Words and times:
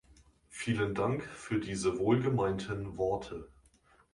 Vielen 0.49 0.95
Dank 0.95 1.23
für 1.25 1.59
diese 1.59 1.99
wohlgemeinten 1.99 2.97
Worte. 2.97 3.47